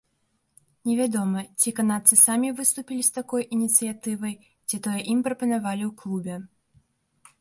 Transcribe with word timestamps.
Невядома, 0.91 1.43
ці 1.63 1.73
канадцы 1.79 2.17
самі 2.21 2.49
выступілі 2.59 3.03
з 3.09 3.13
такой 3.19 3.45
ініцыятывай, 3.59 4.35
ці 4.67 4.75
тое 4.89 4.99
ім 5.15 5.19
прапанавалі 5.29 5.83
ў 5.93 5.95
клубе. 6.03 6.35